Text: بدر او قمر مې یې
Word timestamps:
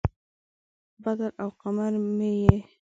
بدر 1.03 1.31
او 1.41 1.49
قمر 1.61 1.93
مې 2.15 2.31
یې 2.43 2.57